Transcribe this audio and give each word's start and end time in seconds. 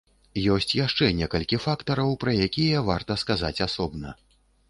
Ёсць 0.53 0.73
яшчэ 0.77 1.09
некалькі 1.17 1.59
фактараў, 1.65 2.15
пра 2.25 2.31
якія 2.47 2.81
варта 2.89 3.19
сказаць 3.25 3.55
асобна. 3.69 4.15